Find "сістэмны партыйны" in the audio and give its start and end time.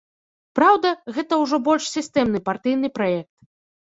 1.97-2.87